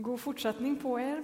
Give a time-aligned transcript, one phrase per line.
[0.00, 1.22] God fortsättning på er.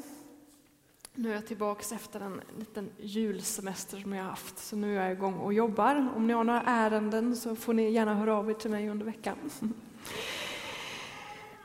[1.14, 5.02] Nu är jag tillbaka efter en liten julsemester som jag har haft, så nu är
[5.02, 6.08] jag igång och jobbar.
[6.16, 9.06] Om ni har några ärenden så får ni gärna höra av er till mig under
[9.06, 9.36] veckan.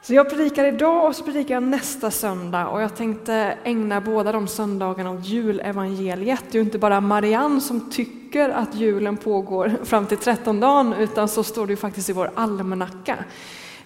[0.02, 3.34] Så jag predikar idag och så predikar jag nästa söndag och jag tänkte
[3.64, 6.44] ägna båda de söndagarna åt julevangeliet.
[6.52, 11.28] Det är ju inte bara Marianne som tycker att julen pågår fram till trettondagen utan
[11.28, 13.26] så står det ju faktiskt i vår almanacka.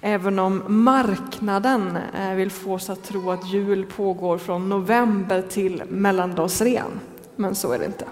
[0.06, 5.84] Även om marknaden eh, vill få oss att tro att jul pågår från november till
[5.88, 7.00] mellandagsrean.
[7.36, 8.06] Men så är det inte.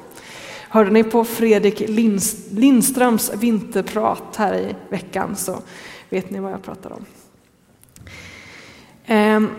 [0.70, 1.80] Hörde ni på Fredrik
[2.50, 5.58] Lindströms vinterprat här i veckan så
[6.10, 7.06] vet ni vad jag pratar om.
[9.06, 9.50] Ehm,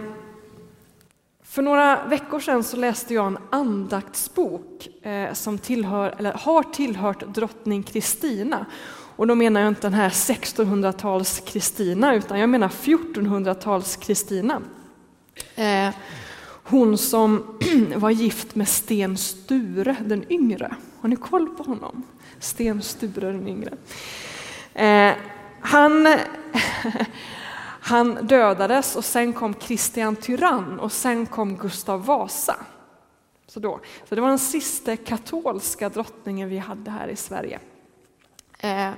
[1.42, 7.34] för några veckor sedan så läste jag en andaktsbok eh, som tillhör, eller har tillhört
[7.34, 8.67] drottning Kristina.
[9.16, 14.62] Och då menar jag inte den här 1600-tals Kristina, utan jag menar 1400-tals Kristina.
[15.55, 15.89] Eh,
[16.65, 17.59] hon som
[17.97, 20.77] var gift med Sten Sture den yngre.
[21.01, 22.03] Har ni koll på honom?
[22.41, 23.77] Sten Sture den yngre.
[24.75, 25.14] Eh,
[25.61, 26.08] han,
[27.81, 32.56] han dödades och sen kom Kristian Tyrann och sen kom Gustav Vasa.
[33.47, 37.61] Så, då, så det var den sista katolska drottningen vi hade här i Sverige.
[38.62, 38.92] Eh,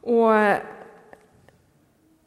[0.00, 0.32] och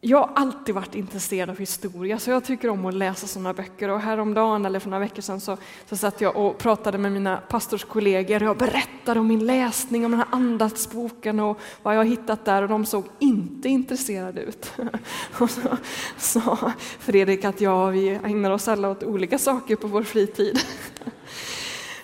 [0.02, 3.90] jag har alltid varit intresserad av historia, så jag tycker om att läsa sådana böcker.
[3.90, 5.58] Och häromdagen, eller för några veckor sedan, så,
[5.90, 8.44] så satt jag och pratade med mina pastorskollegor.
[8.44, 12.70] Jag berättade om min läsning om den här andaktsboken och vad jag hittat där och
[12.70, 14.74] de såg inte intresserade ut.
[15.40, 15.78] Och så
[16.18, 20.60] sa Fredrik att ja, vi ägnar oss alla åt olika saker på vår fritid.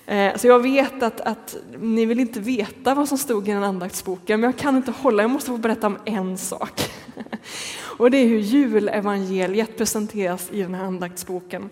[0.05, 3.63] Eh, så jag vet att, att ni vill inte veta vad som stod i den
[3.63, 6.81] andaktsboken, men jag kan inte hålla, jag måste få berätta om en sak.
[7.97, 11.69] Och det är hur julevangeliet presenteras i den här andaktsboken.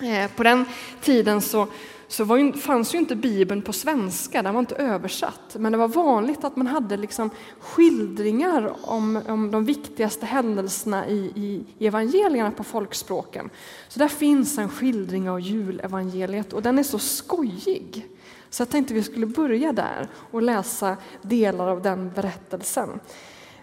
[0.00, 0.64] Eh, på den
[1.00, 1.66] tiden så
[2.10, 5.56] så var ju, fanns ju inte Bibeln på svenska, den var inte översatt.
[5.58, 11.32] Men det var vanligt att man hade liksom skildringar om, om de viktigaste händelserna i,
[11.34, 13.50] i, i evangelierna på folkspråken.
[13.88, 18.06] Så där finns en skildring av julevangeliet och den är så skojig.
[18.50, 23.00] Så jag tänkte vi skulle börja där och läsa delar av den berättelsen.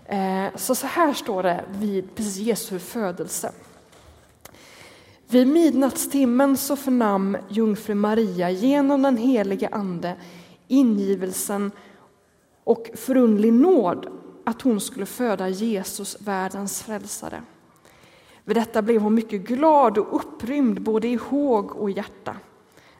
[0.05, 3.51] Eh, så, så här står det vid Jesu födelse.
[5.29, 10.15] Vid midnattstimmen så förnam jungfru Maria genom den helige Ande
[10.67, 11.71] ingivelsen
[12.63, 14.07] och förundlig nåd
[14.43, 17.43] att hon skulle föda Jesus, världens frälsare.
[18.43, 22.35] Vid detta blev hon mycket glad och upprymd både i håg och hjärta.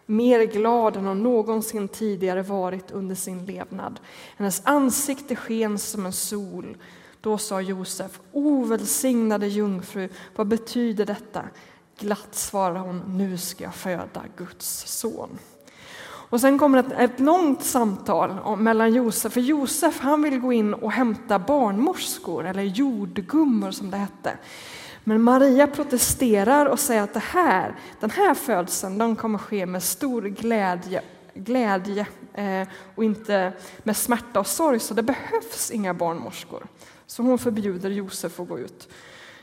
[0.06, 4.00] Mer glad än hon någonsin tidigare varit under sin levnad.
[4.38, 6.78] Hennes ansikte sken som en sol.
[7.22, 11.44] Då sa Josef, o välsignade jungfru, vad betyder detta?
[12.00, 15.40] Glatt svarar hon, nu ska jag föda Guds son.
[16.30, 20.74] Och sen kommer ett, ett långt samtal mellan Josef, för Josef han vill gå in
[20.74, 24.38] och hämta barnmorskor, eller jordgummor som det hette.
[25.04, 29.84] Men Maria protesterar och säger att det här, den här födseln den kommer ske med
[29.84, 31.02] stor glädje,
[31.34, 33.54] glädje eh, och inte
[33.84, 36.68] med smärta och sorg, så det behövs inga barnmorskor.
[37.06, 38.90] Så hon förbjuder Josef att gå ut.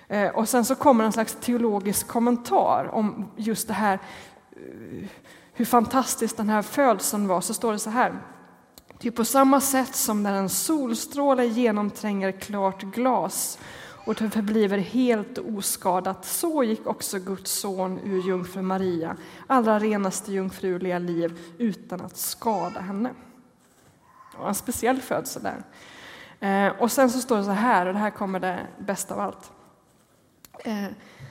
[0.09, 3.99] Eh, och sen så kommer en slags teologisk kommentar om just det här
[4.53, 5.09] eh,
[5.53, 8.13] hur fantastisk den här födseln var, så står det så här.
[8.99, 13.59] Ty på samma sätt som när en solstråle genomtränger klart glas
[14.07, 19.17] och det förbliver helt oskadat, så gick också Guds son ur jungfru Maria,
[19.47, 23.11] allra renaste jungfruliga liv, utan att skada henne.
[24.33, 25.65] Det var en speciell födsel där.
[26.41, 29.21] Eh, och sen så står det så här, och det här kommer det bästa av
[29.21, 29.53] allt.
[30.59, 30.87] Eh,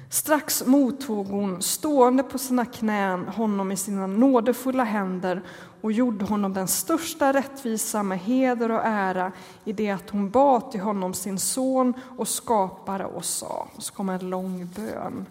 [0.09, 5.41] strax mottog hon, stående på sina knän, honom i sina nådefulla händer
[5.81, 9.31] och gjorde honom den största rättvisa med heder och ära
[9.65, 13.67] i det att hon bad till honom sin son och skapare och sa.
[13.75, 15.25] Och så kommer en lång bön.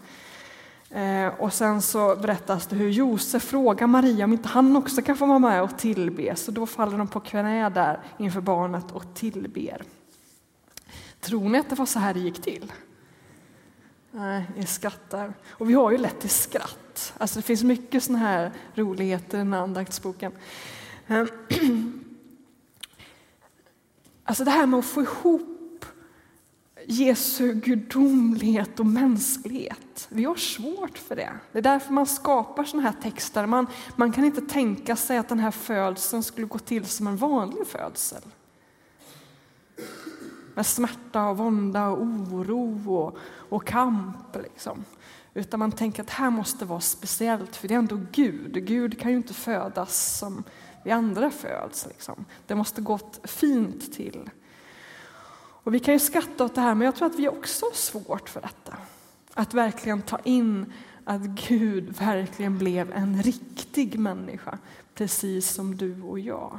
[0.91, 5.17] Eh, och sen så berättas det hur Josef frågar Maria om inte han också kan
[5.17, 6.37] få vara med och tillbe.
[6.37, 9.82] Så då faller de på knä där inför barnet och tillber.
[11.20, 12.72] Tror ni att det var så här det gick till?
[14.14, 15.35] Nej, jag skrattar.
[15.49, 17.14] Och vi har ju lätt till skratt.
[17.19, 20.32] Alltså det finns mycket såna här roligheter i den här andaktsboken.
[21.06, 21.29] Ehm,
[24.25, 25.87] alltså det här med att få ihop
[26.87, 30.06] Jesu gudomlighet och mänsklighet.
[30.09, 31.32] Vi har svårt för det.
[31.53, 33.47] Det är därför man skapar såna här texter.
[33.47, 33.67] Man,
[33.97, 37.67] man kan inte tänka sig att den här födseln skulle gå till som en vanlig
[37.67, 38.23] födsel
[40.54, 43.19] med smärta och vånda och oro och,
[43.49, 44.37] och kamp.
[44.43, 44.84] Liksom.
[45.34, 48.66] Utan man tänker att det här måste vara speciellt, för det är ändå Gud.
[48.66, 50.44] Gud kan ju inte födas som
[50.84, 51.87] vi andra föds.
[51.87, 52.25] Liksom.
[52.46, 54.31] Det måste gått fint till.
[55.64, 57.72] Och vi kan ju skratta åt det här, men jag tror att vi också har
[57.72, 58.76] svårt för detta.
[59.34, 60.72] Att verkligen ta in
[61.05, 64.58] att Gud verkligen blev en riktig människa,
[64.94, 66.58] precis som du och jag.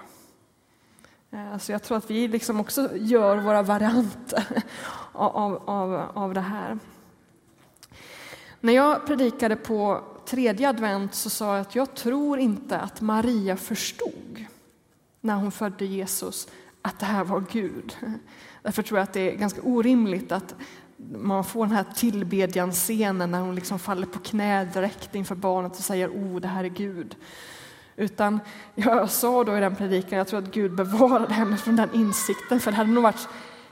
[1.33, 4.63] Alltså jag tror att vi liksom också gör våra varianter
[5.11, 6.79] av, av, av det här.
[8.59, 13.57] När jag predikade på tredje advent så sa jag att jag tror inte att Maria
[13.57, 14.45] förstod
[15.21, 16.47] när hon födde Jesus
[16.81, 17.97] att det här var Gud.
[18.61, 20.55] Därför tror jag att det är ganska orimligt att
[21.15, 25.83] man får den här tillbedjan-scenen när hon liksom faller på knä direkt inför barnet och
[25.83, 27.15] säger oh, det här är Gud.
[27.95, 28.39] Utan
[28.75, 32.59] jag sa då i den predikan, jag tror att Gud bevarade henne från den insikten,
[32.59, 33.27] för det hade nog varit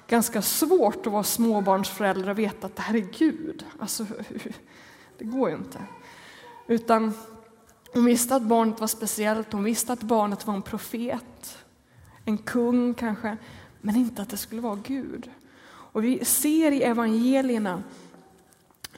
[0.08, 3.66] ganska svårt att vara småbarnsförälder och veta att det här är Gud.
[3.80, 4.06] Alltså,
[5.18, 5.80] det går ju inte.
[6.68, 7.14] Utan
[7.94, 11.58] hon visste att barnet var speciellt, hon visste att barnet var en profet,
[12.26, 13.38] en kung kanske,
[13.82, 15.30] men inte att det skulle vara Gud.
[15.68, 17.84] Och vi ser i evangelierna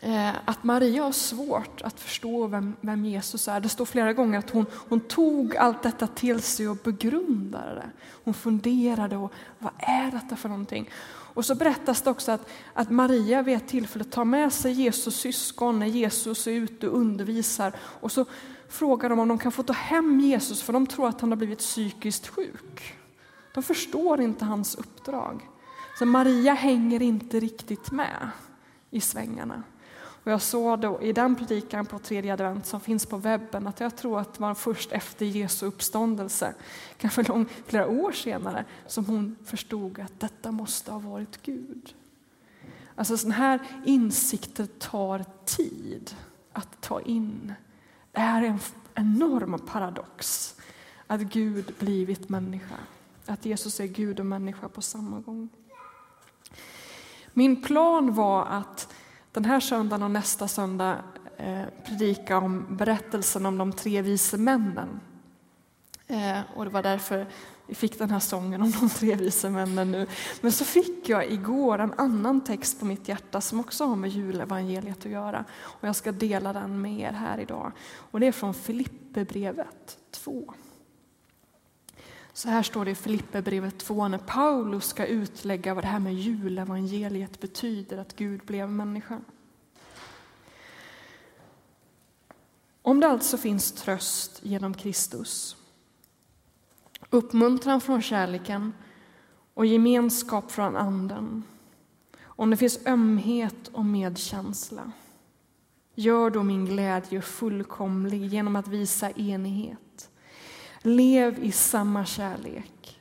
[0.06, 3.60] Eh, att Maria har svårt att förstå vem, vem, Jesus är.
[3.60, 7.90] Det står flera gånger att hon, hon tog allt detta till sig och begrundade det.
[8.24, 10.90] Hon funderade och vad är detta för någonting?
[11.08, 15.16] Och så berättas det också att, att Maria vid ett tillfälle tar med sig Jesus
[15.16, 18.26] syskon när Jesus är ute och undervisar och så
[18.70, 21.38] frågar de om de kan få ta hem Jesus för de tror att han har
[21.38, 22.96] blivit psykiskt sjuk.
[23.54, 25.50] De förstår inte hans uppdrag.
[26.00, 28.30] Så Maria hänger inte riktigt med
[28.90, 29.64] i svängarna.
[30.24, 33.80] Och jag såg då i den predikan på tredje advent som finns på webben att
[33.80, 36.54] jag tror att det var först efter Jesu uppståndelse,
[36.98, 41.96] kanske lång, flera år senare, som hon förstod att detta måste ha varit Gud.
[42.96, 46.16] Alltså sådana här insikter tar tid
[46.54, 47.54] att ta in.
[48.12, 48.60] Det här är en
[48.96, 50.56] enorm paradox,
[51.08, 52.76] att Gud blivit människa.
[53.26, 55.50] Att Jesus är Gud och människa på samma gång.
[57.34, 58.93] Min plan var att
[59.34, 60.98] den här söndagen och nästa söndag
[61.38, 65.00] eh, predika om berättelsen om de tre vise männen.
[66.08, 67.28] Eh, och det var därför
[67.68, 70.08] vi fick den här sången om de tre vise männen nu.
[70.42, 74.10] Men så fick jag igår en annan text på mitt hjärta som också har med
[74.10, 75.46] julevangeliet att göra.
[75.54, 77.72] Och jag ska dela den med er här idag.
[78.12, 80.54] Och det är från Filipperbrevet 2.
[82.34, 86.14] Så här står det i Filipperbrevet 2 när Paulus ska utlägga vad det här med
[86.14, 89.22] julevangeliet betyder, att Gud blev människa.
[92.82, 95.58] Om det alltså finns tröst genom Kristus,
[97.10, 98.74] uppmuntran från kärleken
[99.54, 101.44] och gemenskap från Anden,
[102.24, 104.92] om det finns ömhet och medkänsla,
[105.96, 110.10] gör då min glädje fullkomlig genom att visa enighet
[110.86, 113.00] Lev i samma kärlek,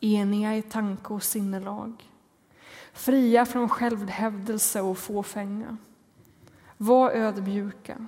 [0.00, 2.10] eniga i tanke och sinnelag,
[2.92, 5.76] fria från självhävdelse och fåfänga.
[6.76, 8.06] Var ödmjuka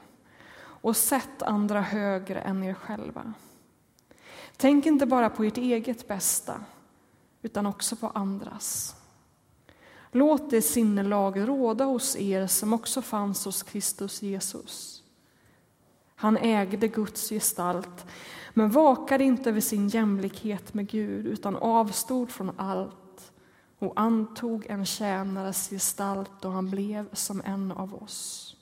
[0.61, 3.33] och sätt andra högre än er själva.
[4.57, 6.61] Tänk inte bara på ert eget bästa,
[7.43, 8.97] utan också på andras.
[10.13, 15.03] Låt det sinnelag råda hos er som också fanns hos Kristus Jesus.
[16.17, 18.07] Han ägde Guds gestalt
[18.55, 23.33] men vakade inte över sin jämlikhet med Gud utan avstod från allt
[23.79, 28.57] och antog en tjänares gestalt då han blev som en av oss.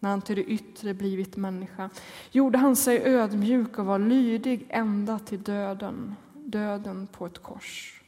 [0.00, 1.90] När han till det yttre blivit människa
[2.30, 8.00] gjorde han sig ödmjuk och var lydig ända till döden, döden på ett kors.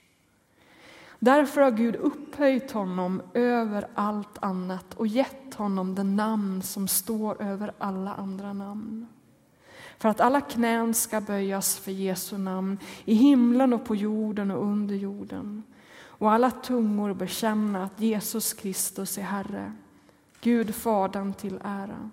[1.19, 7.43] Därför har Gud upphöjt honom över allt annat och gett honom det namn som står
[7.43, 9.07] över alla andra namn
[9.99, 14.63] för att alla knän ska böjas för Jesu namn i himlen och på jorden och
[14.63, 15.63] under jorden
[16.19, 19.73] och alla tungor bekänna att Jesus Kristus är Herre,
[20.41, 22.11] Gud Fadern till ära.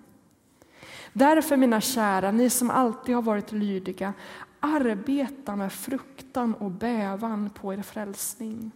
[1.13, 4.13] Därför, mina kära, ni som alltid har varit lydiga,
[4.59, 8.71] arbeta med fruktan och bävan på er frälsning.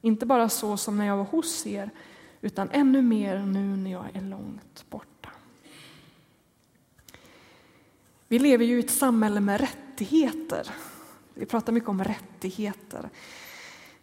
[0.00, 1.90] Inte bara så som när jag var hos er,
[2.40, 5.17] utan ännu mer nu när jag är långt bort.
[8.30, 10.70] Vi lever ju i ett samhälle med rättigheter.
[11.34, 13.10] Vi pratar mycket om rättigheter.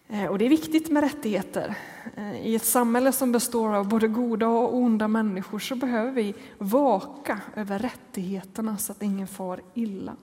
[0.07, 1.75] Eh, och det är viktigt med rättigheter.
[2.15, 6.35] Eh, I ett samhälle som består av både goda och onda människor så behöver vi
[6.57, 10.15] vaka över rättigheterna så att ingen far illa.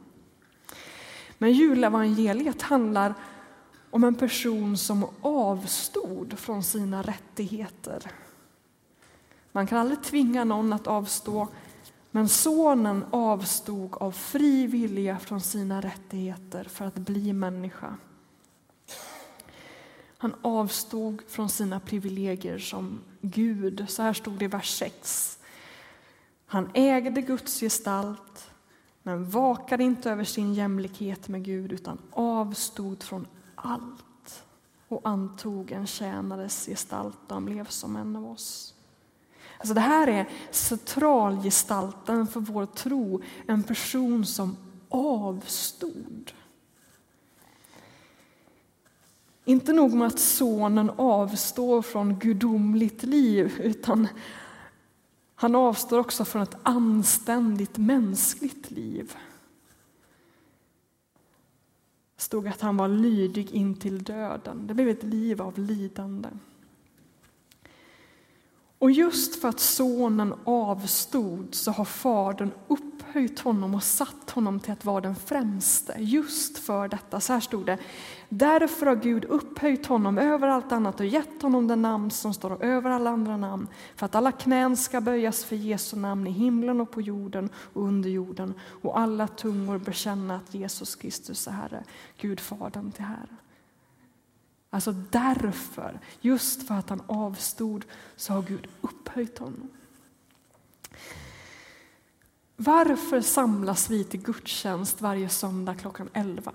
[1.38, 3.14] Men julevangeliet handlar
[3.90, 8.10] om en person som avstod från sina rättigheter.
[9.52, 11.48] Man kan aldrig tvinga någon att avstå,
[12.14, 17.96] men sonen avstod av fri vilja från sina rättigheter för att bli människa.
[20.18, 23.84] Han avstod från sina privilegier som Gud.
[23.88, 25.38] Så här stod det i vers 6.
[26.46, 28.50] Han ägde Guds gestalt,
[29.02, 34.44] men vakade inte över sin jämlikhet med Gud utan avstod från allt
[34.88, 38.74] och antog en tjänares gestalt och han blev som en av oss.
[39.62, 44.56] Alltså det här är centralgestalten för vår tro, en person som
[44.88, 46.32] avstod.
[49.44, 54.08] Inte nog med att sonen avstår från gudomligt liv, utan
[55.34, 59.16] han avstår också från ett anständigt mänskligt liv.
[62.16, 64.66] Det stod att han var lydig in till döden.
[64.66, 66.28] Det blev ett liv av lidande.
[68.82, 74.72] Och just för att sonen avstod så har fadern upphöjt honom och satt honom till
[74.72, 75.94] att vara den främste.
[75.98, 77.20] Just för detta.
[77.20, 77.78] Så här stod det.
[78.28, 82.64] Därför har Gud upphöjt honom över allt annat och gett honom det namn som står
[82.64, 83.68] över alla andra namn.
[83.96, 87.82] För att alla knän ska böjas för Jesu namn i himlen och på jorden och
[87.82, 88.54] under jorden.
[88.82, 91.84] Och alla tungor bekänna att Jesus Kristus är Herre.
[92.20, 93.41] Gud Fadern till Herre.
[94.74, 97.84] Alltså därför, just för att han avstod,
[98.16, 99.70] så har Gud upphöjt honom.
[102.56, 106.52] Varför samlas vi till gudstjänst varje söndag klockan 11?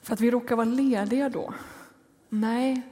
[0.00, 1.54] För att vi råkar vara lediga då?
[2.28, 2.82] Nej,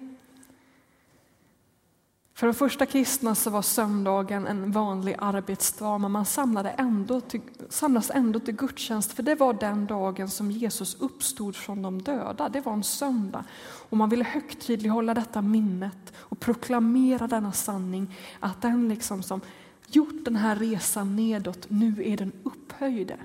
[2.37, 7.41] för de första kristna så var söndagen en vanlig arbetsdag, men man samlade ändå till,
[7.69, 12.49] samlas ändå till gudstjänst, för det var den dagen som Jesus uppstod från de döda.
[12.49, 13.45] Det var en söndag.
[13.63, 19.41] Och man ville högtidlighålla detta minnet och proklamera denna sanning, att den liksom som
[19.87, 23.17] gjort den här resan nedåt, nu är den upphöjde.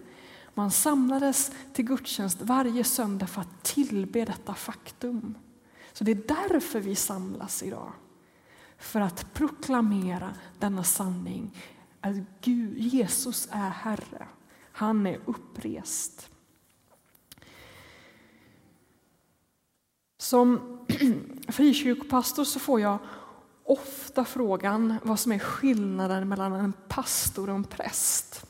[0.54, 5.36] Man samlades till gudstjänst varje söndag för att tillbe detta faktum.
[5.94, 7.92] Så det är därför vi samlas idag
[8.82, 11.58] för att proklamera denna sanning.
[12.02, 14.28] Att Gud, Jesus är Herre.
[14.72, 16.30] Han är upprest.
[20.18, 20.80] Som
[21.48, 22.98] frikyrkopastor så får jag
[23.64, 28.46] ofta frågan vad som är skillnaden mellan en pastor och en präst.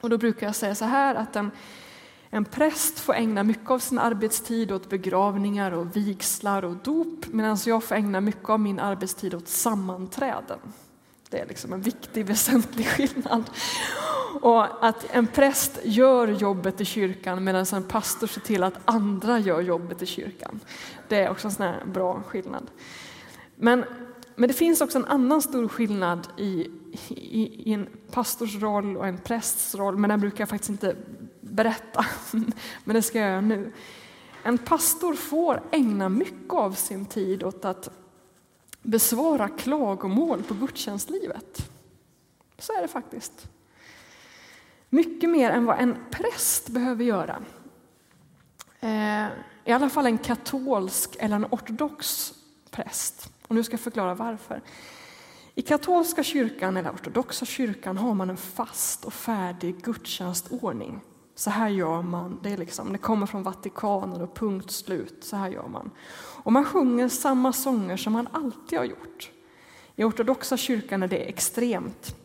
[0.00, 1.50] Och då brukar jag säga så här att en
[2.34, 7.58] en präst får ägna mycket av sin arbetstid åt begravningar och vigslar och dop medan
[7.66, 10.58] jag får ägna mycket av min arbetstid åt sammanträden.
[11.30, 13.50] Det är liksom en viktig, väsentlig skillnad.
[14.40, 19.38] Och att en präst gör jobbet i kyrkan medan en pastor ser till att andra
[19.38, 20.60] gör jobbet i kyrkan.
[21.08, 22.70] Det är också en sån bra skillnad.
[23.56, 23.84] Men,
[24.36, 26.70] men det finns också en annan stor skillnad i,
[27.08, 30.96] i, i en pastors roll och en prästs roll, men den brukar jag faktiskt inte
[31.54, 32.06] berätta,
[32.84, 33.72] men det ska jag göra nu.
[34.42, 37.90] En pastor får ägna mycket av sin tid åt att
[38.82, 41.70] besvara klagomål på gudstjänstlivet.
[42.58, 43.48] Så är det faktiskt.
[44.90, 47.42] Mycket mer än vad en präst behöver göra.
[48.80, 49.26] Eh,
[49.64, 52.32] I alla fall en katolsk eller en ortodox
[52.70, 53.30] präst.
[53.48, 54.62] Och nu ska jag förklara varför.
[55.54, 61.00] I katolska kyrkan eller ortodoxa kyrkan har man en fast och färdig gudstjänstordning.
[61.34, 62.38] Så här gör man.
[62.42, 65.24] Det, är liksom, det kommer från Vatikanen och punkt slut.
[65.24, 65.90] Så här gör man.
[66.16, 69.30] Och man sjunger samma sånger som man alltid har gjort.
[69.96, 72.16] I ortodoxa kyrkan är det extremt.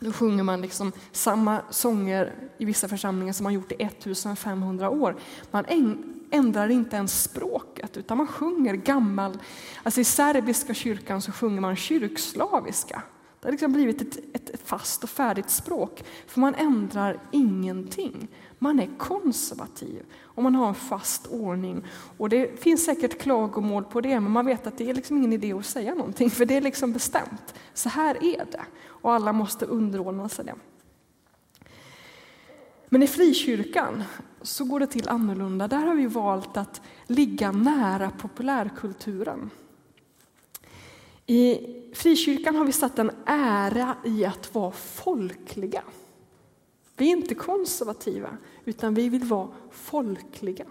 [0.00, 5.16] Då sjunger man liksom samma sånger i vissa församlingar som man gjort i 1500 år.
[5.50, 5.64] Man
[6.30, 9.38] ändrar inte ens språket, utan man sjunger gammal...
[9.82, 13.02] Alltså I serbiska kyrkan så sjunger man kyrkslaviska.
[13.40, 18.28] Det har liksom blivit ett, ett fast och färdigt språk, för man ändrar ingenting.
[18.58, 21.84] Man är konservativ och man har en fast ordning.
[22.16, 25.32] Och Det finns säkert klagomål på det, men man vet att det är liksom ingen
[25.32, 27.54] idé att säga någonting, för det är liksom bestämt.
[27.74, 30.54] Så här är det, och alla måste underordna sig det.
[32.88, 34.02] Men i frikyrkan
[34.42, 35.68] så går det till annorlunda.
[35.68, 39.50] Där har vi valt att ligga nära populärkulturen.
[41.30, 41.60] I
[41.92, 45.82] frikyrkan har vi satt en ära i att vara folkliga.
[46.96, 50.64] Vi är inte konservativa, utan vi vill vara folkliga.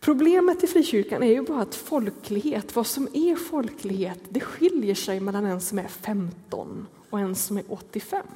[0.00, 5.20] Problemet i frikyrkan är ju bara att folklighet, vad som är folklighet, det skiljer sig
[5.20, 8.26] mellan en som är 15 och en som är 85.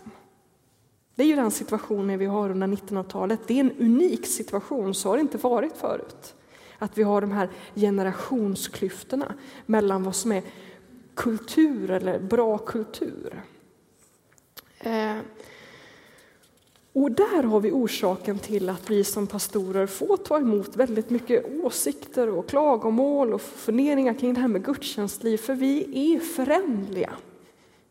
[1.14, 3.40] Det är ju den situationen vi har under 1900-talet.
[3.46, 6.34] Det är en unik situation, så har det inte varit förut.
[6.78, 9.34] Att vi har de här generationsklyftorna
[9.66, 10.42] mellan vad som är
[11.14, 13.42] kultur eller bra kultur.
[14.78, 15.16] Eh,
[16.92, 21.64] och där har vi orsaken till att vi som pastorer får ta emot väldigt mycket
[21.64, 27.12] åsikter och klagomål och funderingar kring det här med gudstjänstliv, för vi är förändliga.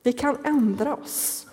[0.04, 1.48] Vi kan ändra oss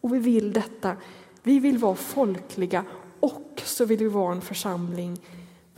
[0.00, 0.96] och vi vill detta.
[1.42, 2.84] Vi vill vara folkliga
[3.20, 5.20] och så vill vi vara en församling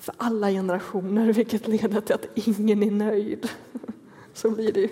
[0.01, 3.51] för alla generationer, vilket leder till att ingen är nöjd.
[4.35, 4.89] Så blir det ju.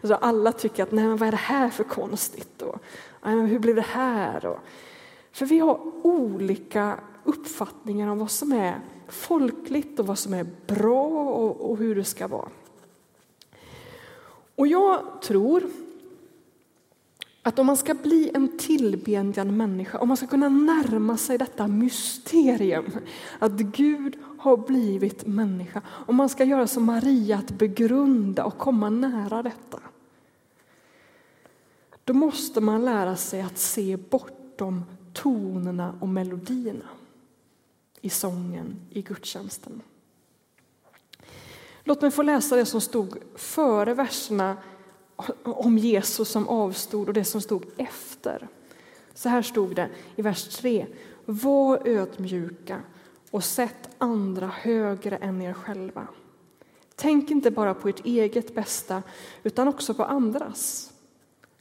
[0.00, 2.62] Alltså alla tycker att, nej men vad är det här för konstigt?
[2.62, 2.78] Och,
[3.22, 4.46] hur blev det här?
[4.46, 4.58] Och,
[5.32, 11.06] för vi har olika uppfattningar om vad som är folkligt och vad som är bra
[11.30, 12.48] och, och hur det ska vara.
[14.54, 15.62] Och jag tror
[17.46, 21.66] att om man ska bli en tillbedjan människa, om man ska kunna närma sig detta
[21.66, 22.92] mysterium,
[23.38, 28.90] att Gud har blivit människa, om man ska göra som Maria, att begrunda och komma
[28.90, 29.80] nära detta,
[32.04, 36.88] då måste man lära sig att se bortom tonerna och melodierna
[38.00, 39.82] i sången, i gudstjänsten.
[41.84, 44.56] Låt mig få läsa det som stod före verserna
[45.44, 48.48] om Jesus som avstod och det som stod efter.
[49.14, 50.86] Så här stod det i vers 3.
[51.24, 52.80] Var ödmjuka
[53.30, 56.08] och sätt andra högre än er själva.
[56.94, 59.02] Tänk inte bara på ert eget bästa
[59.42, 60.92] utan också på andras.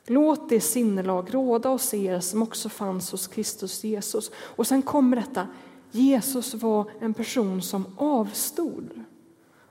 [0.08, 4.32] Låt det sinnelag råda hos er som också fanns hos Kristus Jesus.
[4.36, 5.48] Och sen kommer detta,
[5.92, 9.04] Jesus var en person som avstod.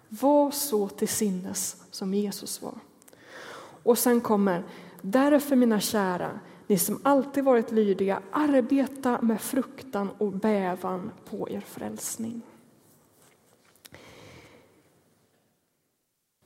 [0.08, 2.74] Var så till sinnes som Jesus var.
[3.84, 4.64] Och sen kommer,
[5.02, 11.60] därför mina kära, ni som alltid varit lydiga, arbeta med fruktan och bävan på er
[11.60, 12.42] frälsning.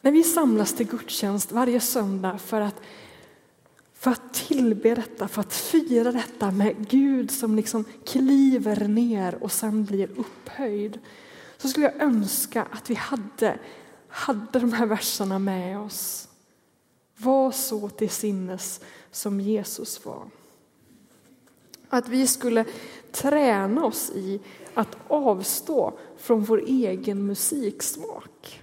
[0.01, 2.83] När vi samlas till gudstjänst varje söndag för att
[3.99, 9.53] för att tillbe detta, för att fira detta med Gud som liksom kliver ner och
[9.53, 10.99] sen blir upphöjd.
[11.57, 13.59] Så skulle jag önska att vi hade,
[14.09, 16.28] hade de här verserna med oss.
[17.19, 20.31] Var så till sinnes som Jesus var.
[21.89, 22.65] Att vi skulle
[23.13, 24.41] träna oss i
[24.75, 28.63] att avstå från vår egen musiksmak.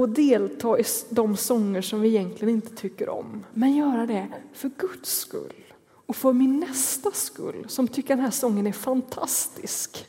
[0.00, 3.44] och delta i de sånger som vi egentligen inte tycker om.
[3.54, 5.64] Men göra det för Guds skull
[6.06, 10.06] och för min nästa skull som tycker den här sången är fantastisk.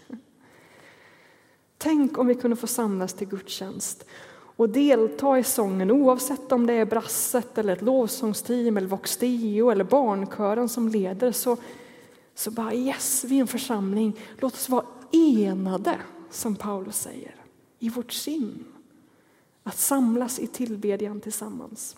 [1.78, 4.06] Tänk om vi kunde få samlas till gudstjänst
[4.62, 9.70] och delta i sången oavsett om det är brasset eller ett lovsångsteam eller Vox Deo
[9.70, 11.58] eller barnkören som leder så,
[12.36, 14.20] så bara yes, vi är en församling.
[14.38, 15.98] Låt oss vara enade
[16.30, 17.36] som Paulus säger
[17.80, 18.66] i vårt sinn.
[19.64, 21.98] Att samlas i tillbedjan tillsammans.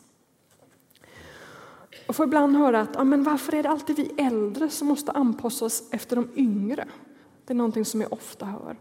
[2.06, 5.12] Jag får ibland höra att ja, men varför är det alltid vi äldre som måste
[5.12, 6.88] anpassa oss efter de yngre?
[7.46, 8.78] Det är någonting som jag ofta hör.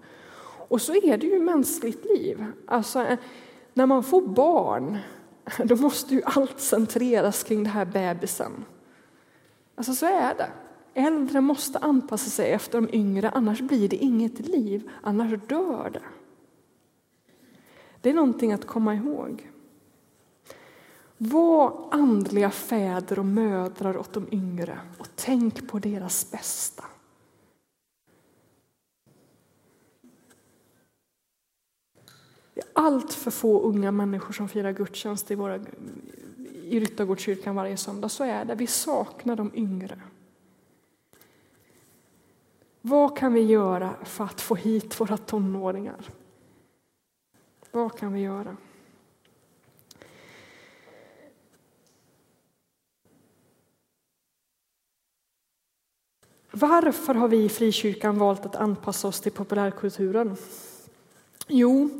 [0.69, 2.47] Och så är det ju i mänskligt liv.
[2.67, 3.17] Alltså,
[3.75, 4.99] när man får barn,
[5.65, 8.65] då måste ju allt centreras kring det här bebisen.
[9.75, 10.51] Alltså så är det.
[10.95, 16.03] Äldre måste anpassa sig efter de yngre, annars blir det inget liv, annars dör det.
[18.01, 19.51] Det är någonting att komma ihåg.
[21.19, 26.85] Var andliga fäder och mödrar åt de yngre och tänk på deras bästa.
[32.55, 35.61] Det är allt för få unga människor som firar gudstjänst i, våra,
[36.65, 38.09] i Ryttargårdskyrkan varje söndag.
[38.09, 38.55] Så är det.
[38.55, 40.01] Vi saknar de yngre.
[42.81, 46.09] Vad kan vi göra för att få hit våra tonåringar?
[47.71, 48.57] Vad kan vi göra?
[56.51, 60.37] Varför har vi i frikyrkan valt att anpassa oss till populärkulturen?
[61.49, 61.91] Jo,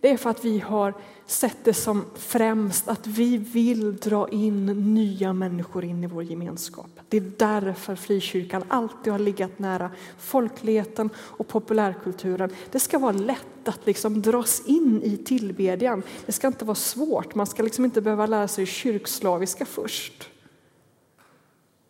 [0.00, 0.94] det är för att vi har
[1.26, 6.90] sett det som främst att vi vill dra in nya människor in i vår gemenskap.
[7.08, 12.50] Det är därför frikyrkan alltid har legat nära folkligheten och populärkulturen.
[12.70, 16.02] Det ska vara lätt att liksom dras in i tillbedjan.
[16.26, 17.34] Det ska inte vara svårt.
[17.34, 20.28] Man ska liksom inte behöva lära sig kyrkslaviska först.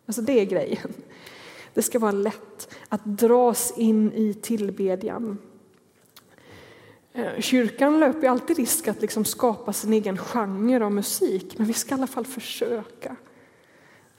[0.05, 0.93] Alltså det är grejen.
[1.73, 5.37] Det ska vara lätt att dras in i tillbedjan.
[7.19, 11.73] Eh, kyrkan löper alltid risk att liksom skapa sin egen genre av musik, men vi
[11.73, 13.15] ska i alla fall försöka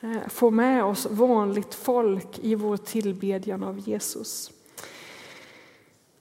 [0.00, 4.52] eh, få med oss vanligt folk i vår tillbedjan av Jesus.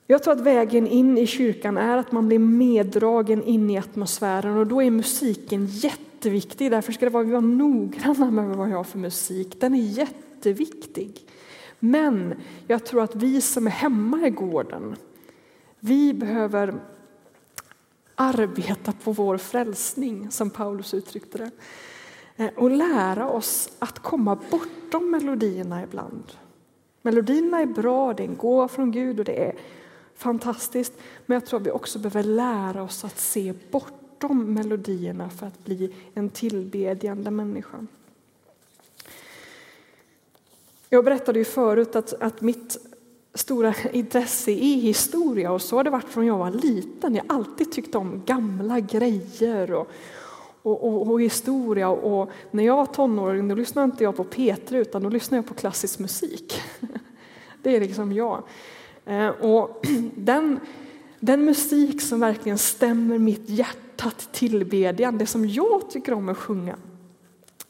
[0.08, 4.58] Jag tror att vägen in i kyrkan är att man blir meddragen in i atmosfären
[4.58, 6.72] och då är musiken jätteviktig.
[6.72, 9.62] Därför ska det vara, vi vara noggranna med vad vi har för musik.
[9.62, 11.26] Den är jätteviktig.
[11.80, 12.34] Men
[12.68, 14.96] jag tror att vi som är hemma i gården,
[15.80, 16.74] vi behöver
[18.16, 21.52] arbeta på vår frälsning, som Paulus uttryckte det.
[22.44, 26.24] Eh, och lära oss att komma bortom melodierna ibland.
[27.02, 29.56] Melodierna är bra, det är en gåva från Gud och det är
[30.16, 30.94] fantastiskt.
[31.26, 35.66] Men jag tror att vi också behöver lära oss att se bortom melodierna för att
[35.66, 37.86] bli en tillbedjande människa.
[40.90, 42.89] Jag berättade ju förut att, att mitt
[43.50, 47.16] stora intresse i historia och så har det varit från jag var liten.
[47.16, 49.92] Jag har alltid tyckt om gamla grejer och,
[50.62, 51.90] och, och, och historia.
[51.90, 55.46] Och när jag var tonåring då lyssnade inte jag på Petra utan då lyssnade jag
[55.48, 56.62] på klassisk musik.
[57.64, 58.44] Det är liksom jag.
[59.06, 59.86] Eh, och
[60.16, 60.60] den,
[61.20, 66.38] den musik som verkligen stämmer mitt hjärta till tillbedjan, det som jag tycker om att
[66.38, 66.76] sjunga,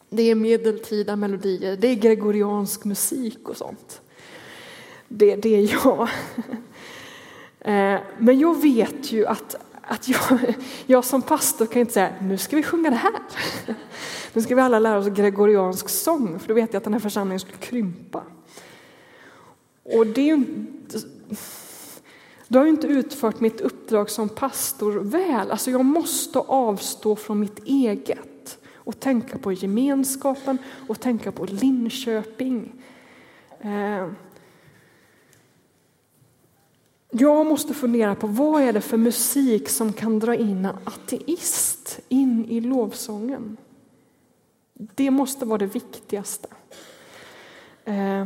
[0.09, 4.01] det är medeltida melodier, det är gregoriansk musik och sånt.
[5.09, 6.09] Det, det är jag.
[7.61, 10.39] Eh, men jag vet ju att, att jag,
[10.85, 13.13] jag som pastor kan inte säga nu ska vi sjunga det här.
[14.33, 16.99] Nu ska vi alla lära oss gregoriansk sång, för då vet jag att den här
[16.99, 18.23] församlingen skulle krympa.
[19.83, 20.99] Och det är ju inte,
[22.47, 25.51] du har ju inte utfört mitt uppdrag som pastor väl.
[25.51, 32.71] Alltså jag måste avstå från mitt eget och tänka på gemenskapen och tänka på Linköping.
[33.61, 34.07] Eh,
[37.11, 41.99] jag måste fundera på vad är det för musik som kan dra in en ateist
[42.09, 43.57] in i lovsången.
[44.73, 46.47] Det måste vara det viktigaste.
[47.85, 48.25] Eh,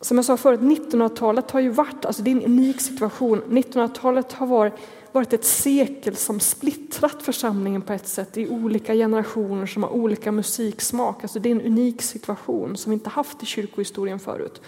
[0.00, 3.42] som jag sa förut, 1900-talet har ju varit, alltså det är en unik situation.
[3.42, 4.74] 1900-talet har varit,
[5.12, 10.32] varit ett sekel som splittrat församlingen på ett sätt i olika generationer som har olika
[10.32, 11.22] musiksmak.
[11.22, 14.60] Alltså det är en unik situation som vi inte haft i kyrkohistorien förut.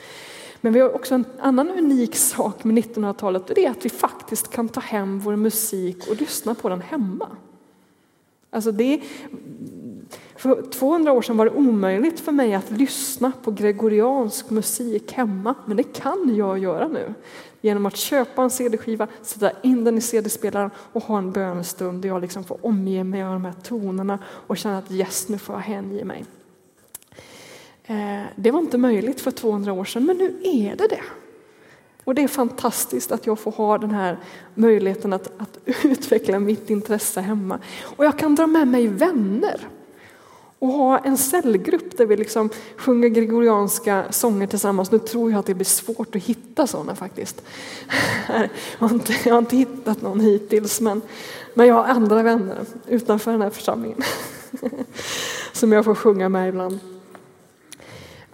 [0.65, 3.91] Men vi har också en annan unik sak med 1900-talet och det är att vi
[3.91, 7.29] faktiskt kan ta hem vår musik och lyssna på den hemma.
[8.51, 9.01] Alltså det,
[10.37, 15.55] för 200 år sedan var det omöjligt för mig att lyssna på gregoriansk musik hemma,
[15.67, 17.15] men det kan jag göra nu.
[17.61, 22.09] Genom att köpa en CD-skiva, sätta in den i CD-spelaren och ha en bönestund där
[22.09, 25.55] jag liksom får omge mig av de här tonerna och känna att yes, nu får
[25.55, 26.25] jag hänge mig.
[27.93, 31.03] Eh, det var inte möjligt för 200 år sedan, men nu är det det.
[32.05, 34.19] Och det är fantastiskt att jag får ha den här
[34.55, 37.59] möjligheten att, att utveckla mitt intresse hemma.
[37.97, 39.69] Och jag kan dra med mig vänner
[40.59, 44.91] och ha en cellgrupp där vi liksom sjunger gregorianska sånger tillsammans.
[44.91, 47.43] Nu tror jag att det blir svårt att hitta sådana faktiskt.
[48.79, 51.03] Jag har inte, jag har inte hittat någon hittills, men,
[51.55, 54.03] men jag har andra vänner utanför den här församlingen
[55.53, 56.79] som jag får sjunga med ibland.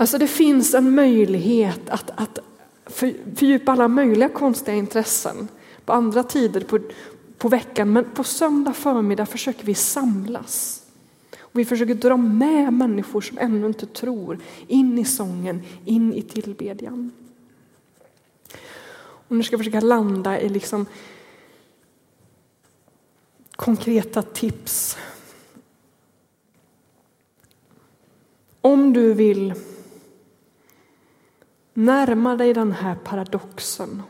[0.01, 2.39] Alltså det finns en möjlighet att, att
[2.87, 5.49] fördjupa alla möjliga konstiga intressen
[5.85, 6.79] på andra tider på,
[7.39, 10.83] på veckan, men på söndag förmiddag försöker vi samlas.
[11.39, 16.23] Och vi försöker dra med människor som ännu inte tror in i sången, in i
[16.23, 17.11] tillbedjan.
[19.29, 20.87] Och nu ska jag försöka landa i liksom
[23.57, 24.97] konkreta tips.
[28.61, 29.55] Om du vill
[31.79, 34.03] närma dig den här paradoxen,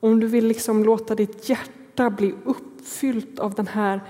[0.00, 4.00] om du vill liksom låta ditt hjärta bli uppfyllt av den här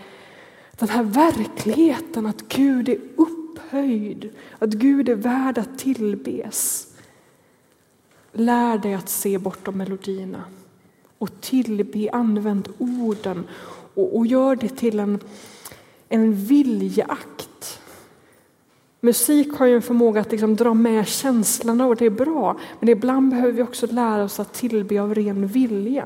[0.71, 6.87] den här verkligheten att Gud är upphöjd, att Gud är värd att tillbes.
[8.33, 10.45] Lär dig att se bortom melodierna
[11.19, 13.47] och tillbe, använd orden
[13.95, 15.19] och, och gör det till en,
[16.09, 17.50] en viljeakt.
[19.01, 22.89] Musik har ju en förmåga att liksom dra med känslorna och det är bra, men
[22.89, 26.05] ibland behöver vi också lära oss att tillbe av ren vilja.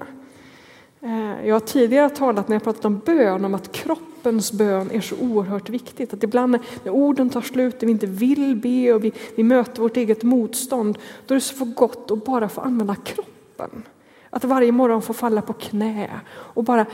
[1.01, 5.01] Eh, jag har tidigare talat när jag pratat om bön om att kroppens bön är
[5.01, 6.15] så oerhört viktigt.
[6.15, 9.83] Att ibland när orden tar slut, när vi inte vill be och vi, vi möter
[9.83, 13.83] vårt eget motstånd, då är det så för gott att bara få använda kroppen.
[14.31, 16.87] Att varje morgon få falla på knä och bara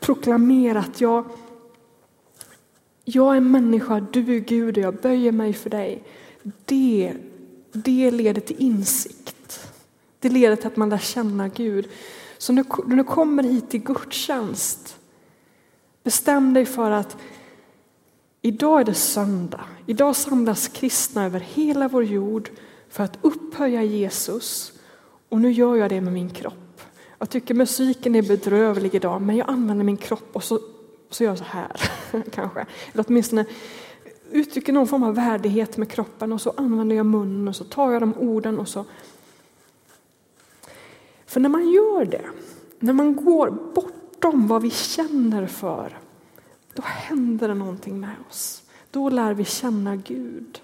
[0.00, 1.24] proklamera att jag,
[3.04, 6.02] jag är människa, du är Gud och jag böjer mig för dig.
[6.64, 7.12] Det,
[7.72, 9.60] det leder till insikt.
[10.18, 11.88] Det leder till att man lär känna Gud.
[12.38, 14.96] Så när du kommer hit till gudstjänst,
[16.02, 17.16] bestäm dig för att
[18.42, 19.60] idag är det söndag.
[19.86, 22.50] Idag samlas kristna över hela vår jord
[22.88, 24.72] för att upphöja Jesus.
[25.28, 26.80] Och nu gör jag det med min kropp.
[27.18, 30.60] Jag tycker musiken är bedrövlig idag, men jag använder min kropp och så,
[31.14, 31.90] så gör jag så här,
[32.30, 32.66] kanske.
[32.92, 33.44] Eller åtminstone
[34.30, 37.92] uttrycker någon form av värdighet med kroppen och så använder jag munnen och så tar
[37.92, 38.84] jag de orden och så.
[41.26, 42.24] För när man gör det,
[42.78, 45.98] när man går bortom vad vi känner för,
[46.74, 48.62] då händer det någonting med oss.
[48.90, 50.60] Då lär vi känna Gud.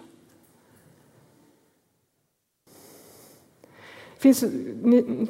[4.20, 4.44] finns,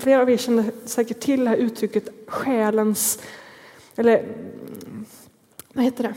[0.01, 3.19] flera av er känner säkert till det här uttrycket själens,
[3.97, 4.25] eller
[5.73, 6.15] vad heter det,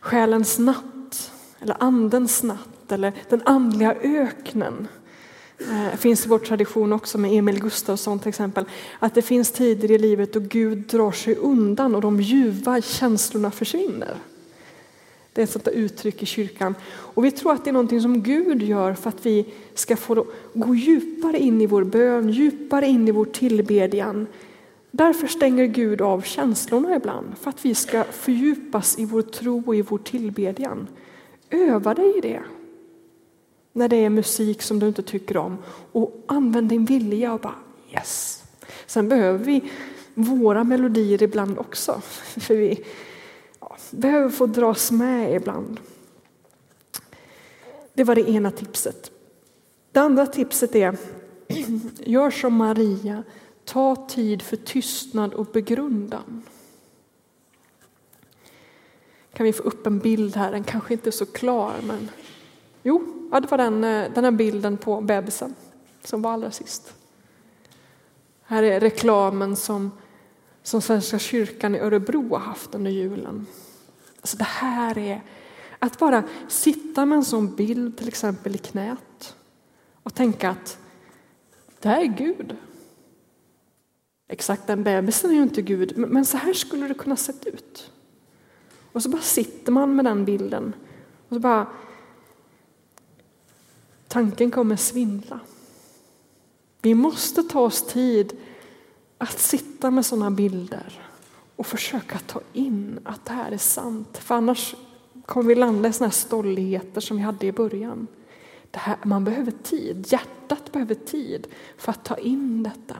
[0.00, 4.88] själens natt, eller andens natt, eller den andliga öknen.
[5.90, 8.64] Det finns i vår tradition också med Emil Gustafsson till exempel,
[8.98, 13.50] att det finns tider i livet då Gud drar sig undan och de ljuva känslorna
[13.50, 14.16] försvinner.
[15.32, 16.74] Det är ett sånt uttryck i kyrkan.
[16.86, 20.26] Och vi tror att det är någonting som Gud gör för att vi ska få
[20.54, 24.26] gå djupare in i vår bön, djupare in i vår tillbedjan.
[24.96, 29.76] Därför stänger Gud av känslorna ibland, för att vi ska fördjupas i vår tro och
[29.76, 30.88] i vår tillbedjan.
[31.50, 32.42] Öva dig i det.
[33.72, 35.58] När det är musik som du inte tycker om
[35.92, 37.54] och använd din vilja och bara
[37.92, 38.44] yes.
[38.86, 39.70] Sen behöver vi
[40.14, 42.00] våra melodier ibland också.
[42.36, 42.84] För vi,
[43.90, 45.80] behöver få dras med ibland.
[47.94, 49.10] Det var det ena tipset.
[49.92, 50.96] Det andra tipset är
[51.98, 53.22] gör som Maria,
[53.66, 56.42] ta tid för tystnad och begrundan.
[59.32, 60.52] Kan vi få upp en bild här?
[60.52, 62.10] Den kanske inte är så klar, men
[62.82, 65.54] jo, ja, det var den, eh, den här bilden på bebisen
[66.04, 66.94] som var allra sist.
[68.42, 69.90] Här är reklamen som,
[70.62, 73.46] som Svenska kyrkan i Örebro har haft under julen.
[74.20, 75.22] Alltså det här är
[75.78, 79.36] att bara sitta med en sån bild till exempel i knät
[80.02, 80.78] och tänka att
[81.80, 82.56] det här är Gud.
[84.28, 87.90] Exakt den bebisen är ju inte Gud, men så här skulle det kunna sett ut.
[88.92, 90.72] Och så bara sitter man med den bilden
[91.28, 91.66] och så bara
[94.08, 95.40] tanken kommer svindla.
[96.82, 98.36] Vi måste ta oss tid
[99.18, 101.08] att sitta med sådana bilder
[101.56, 104.18] och försöka ta in att det här är sant.
[104.18, 104.74] För annars
[105.26, 108.06] kommer vi landa i sådana här stolligheter som vi hade i början.
[108.70, 112.96] Det här, man behöver tid, hjärtat behöver tid för att ta in detta.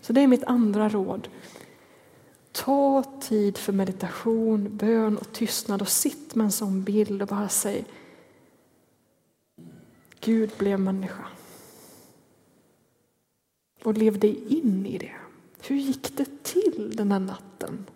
[0.00, 1.28] Så det är mitt andra råd.
[2.52, 7.48] Ta tid för meditation, bön och tystnad och sitt med en sån bild och bara
[7.48, 7.84] säg
[10.20, 11.26] Gud blev människa.
[13.82, 15.14] Och lev dig in i det.
[15.60, 17.86] Hur gick det till den här natten?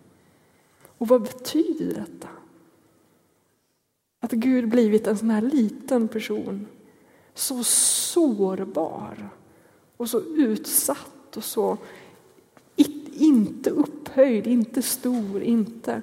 [0.98, 2.28] Och vad betyder detta?
[4.20, 6.66] Att Gud blivit en sån här liten person,
[7.34, 9.28] så sårbar
[9.96, 11.78] och så utsatt och så
[13.22, 16.02] inte upphöjd, inte stor, inte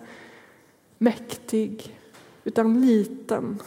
[0.97, 1.99] mäktig,
[2.43, 3.61] utan liten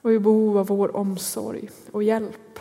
[0.00, 2.58] och i behov av vår omsorg och hjälp.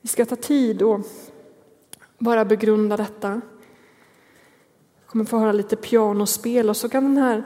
[0.00, 1.00] Vi ska ta tid och
[2.18, 3.40] bara begrunda detta.
[5.00, 7.44] Jag kommer få höra lite pianospel och så kan den här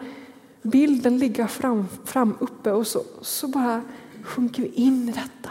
[0.62, 3.82] bilden ligga fram, fram uppe och så, så bara
[4.22, 5.50] sjunker vi in i detta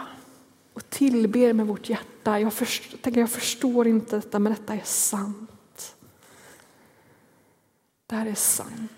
[0.74, 2.40] och tillber med vårt hjärta.
[2.40, 2.54] Jag
[3.02, 5.96] tänker jag förstår inte detta, men detta är sant.
[8.08, 8.92] Det här är sant.